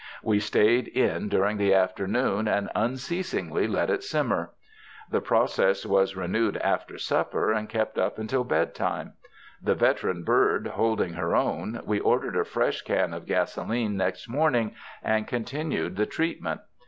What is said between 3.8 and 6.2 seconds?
it simmer. The process was